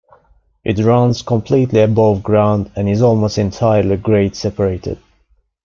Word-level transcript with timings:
It 0.63 0.79
runs 0.83 1.21
completely 1.21 1.81
above 1.81 2.23
ground 2.23 2.71
and 2.75 2.89
is 2.89 3.03
almost 3.03 3.37
entirely 3.37 3.97
grade-separated. 3.97 4.97